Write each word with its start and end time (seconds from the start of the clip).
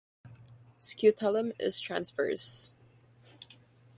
Scutellum 0.81 1.53
is 1.59 1.79
transverse. 1.79 2.73